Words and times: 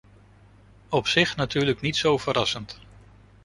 Op 0.89 1.07
zich 1.07 1.35
natuurlijk 1.35 1.81
niet 1.81 1.95
zo 1.95 2.17
verrassend. 2.17 2.79